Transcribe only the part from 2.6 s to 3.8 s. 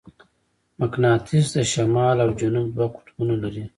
دوه قطبونه لري.